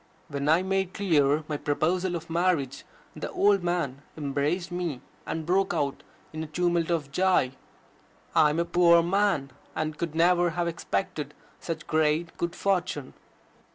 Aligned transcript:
When 0.29 0.49
I 0.49 0.63
made 0.63 0.95
clear 0.95 1.43
my 1.47 1.57
proposal 1.57 2.15
of 2.15 2.27
marriage, 2.27 2.85
the 3.15 3.29
old 3.29 3.61
man 3.61 4.01
embraced 4.17 4.71
me, 4.71 4.99
and 5.27 5.45
broke 5.45 5.75
out 5.75 6.01
in 6.33 6.43
a 6.43 6.47
tumult 6.47 6.89
of 6.89 7.11
joy: 7.11 7.51
"I 8.33 8.49
am 8.49 8.57
a 8.59 8.65
poor 8.65 9.03
man, 9.03 9.51
and 9.75 9.99
could 9.99 10.15
never 10.15 10.49
have 10.57 10.67
expected 10.67 11.35
such 11.59 11.85
great 11.85 12.35
good 12.37 12.55
fortune." 12.55 13.13